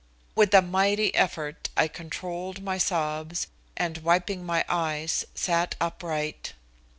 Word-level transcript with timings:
With 0.33 0.51
a 0.55 0.63
mighty 0.63 1.13
effort, 1.13 1.69
I 1.77 1.87
controlled 1.87 2.63
my 2.63 2.79
sobs 2.79 3.45
and, 3.77 3.99
wiping 3.99 4.43
my 4.43 4.65
eyes, 4.67 5.25
sat 5.35 5.75
upright. 5.79 6.53